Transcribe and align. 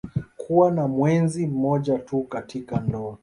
Kuwa 0.37 0.71
na 0.71 0.87
mwenzi 0.87 1.47
mmoja 1.47 1.99
tu 1.99 2.23
katika 2.23 2.79
ndoa 2.79 3.17